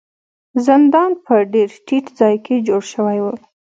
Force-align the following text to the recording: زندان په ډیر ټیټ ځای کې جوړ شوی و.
زندان 0.65 1.11
په 1.25 1.33
ډیر 1.53 1.69
ټیټ 1.85 2.05
ځای 2.19 2.35
کې 2.45 2.55
جوړ 2.67 2.81
شوی 2.93 3.17
و. 3.21 3.25